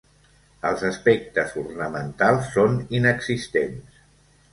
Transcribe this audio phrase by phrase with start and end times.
[0.69, 4.01] Els aspectes ornamentals són inexistents.